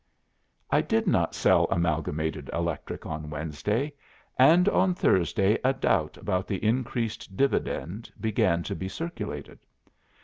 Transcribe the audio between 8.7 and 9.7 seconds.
be circulated.